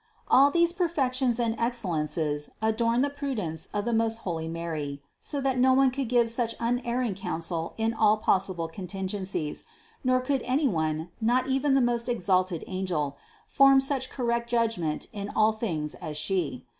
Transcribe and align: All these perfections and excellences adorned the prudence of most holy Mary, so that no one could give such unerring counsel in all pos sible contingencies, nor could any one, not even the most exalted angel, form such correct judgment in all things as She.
All 0.29 0.49
these 0.49 0.73
perfections 0.73 1.39
and 1.39 1.53
excellences 1.59 2.49
adorned 2.59 3.03
the 3.03 3.09
prudence 3.11 3.67
of 3.67 3.85
most 3.93 4.17
holy 4.25 4.47
Mary, 4.47 5.03
so 5.19 5.39
that 5.39 5.59
no 5.59 5.73
one 5.73 5.91
could 5.91 6.09
give 6.09 6.27
such 6.27 6.55
unerring 6.59 7.13
counsel 7.13 7.75
in 7.77 7.93
all 7.93 8.17
pos 8.17 8.47
sible 8.47 8.73
contingencies, 8.73 9.63
nor 10.03 10.19
could 10.19 10.41
any 10.43 10.67
one, 10.67 11.11
not 11.21 11.47
even 11.49 11.75
the 11.75 11.81
most 11.81 12.09
exalted 12.09 12.63
angel, 12.65 13.15
form 13.45 13.79
such 13.79 14.09
correct 14.09 14.49
judgment 14.49 15.05
in 15.13 15.29
all 15.35 15.51
things 15.51 15.93
as 15.93 16.17
She. 16.17 16.65